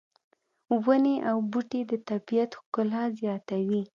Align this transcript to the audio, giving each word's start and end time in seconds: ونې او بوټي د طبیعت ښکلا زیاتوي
ونې 0.85 1.15
او 1.29 1.37
بوټي 1.51 1.81
د 1.91 1.91
طبیعت 2.09 2.51
ښکلا 2.59 3.03
زیاتوي 3.19 3.81